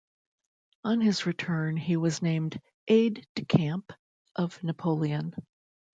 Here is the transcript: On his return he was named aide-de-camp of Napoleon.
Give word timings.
On 0.83 0.99
his 0.99 1.27
return 1.27 1.77
he 1.77 1.95
was 1.95 2.23
named 2.23 2.59
aide-de-camp 2.87 3.93
of 4.35 4.63
Napoleon. 4.63 5.35